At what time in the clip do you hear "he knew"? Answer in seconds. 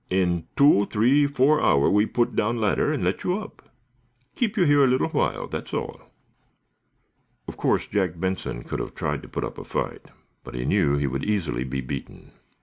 10.55-10.97